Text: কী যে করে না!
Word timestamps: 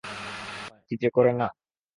কী 0.87 0.95
যে 1.01 1.09
করে 1.15 1.31
না! 1.33 1.47